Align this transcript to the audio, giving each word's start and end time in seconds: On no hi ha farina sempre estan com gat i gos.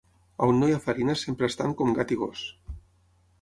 On 0.45 0.61
no 0.61 0.69
hi 0.71 0.73
ha 0.77 0.79
farina 0.85 1.15
sempre 1.25 1.51
estan 1.51 1.77
com 1.83 1.93
gat 1.99 2.15
i 2.17 2.19
gos. 2.23 2.43